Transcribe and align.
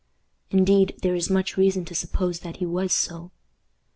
Indeed, 0.49 0.95
there 1.03 1.13
is 1.13 1.29
much 1.29 1.57
reason 1.57 1.85
to 1.85 1.93
suppose 1.93 2.39
that 2.39 2.55
he 2.57 2.65
was 2.65 2.91
so. 2.91 3.29